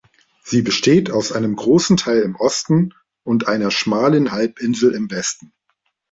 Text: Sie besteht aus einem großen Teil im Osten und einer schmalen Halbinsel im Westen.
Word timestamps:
Sie 0.41 0.63
besteht 0.63 1.11
aus 1.11 1.31
einem 1.31 1.55
großen 1.55 1.95
Teil 1.95 2.23
im 2.23 2.35
Osten 2.35 2.95
und 3.23 3.47
einer 3.47 3.69
schmalen 3.69 4.31
Halbinsel 4.31 4.95
im 4.95 5.11
Westen. 5.11 5.53